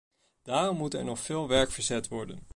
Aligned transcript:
Daarom 0.41 0.77
moet 0.77 0.93
er 0.93 1.03
nog 1.03 1.19
veel 1.19 1.47
werk 1.47 1.71
verzet 1.71 2.07
worden. 2.07 2.47